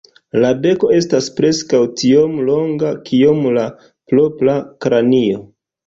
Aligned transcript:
La 0.43 0.49
beko 0.61 0.89
estas 0.99 1.27
preskaŭ 1.41 1.83
tiom 2.01 2.35
longa 2.49 2.97
kiom 3.13 3.47
la 3.61 3.71
propra 4.15 4.61
kranio. 4.89 5.51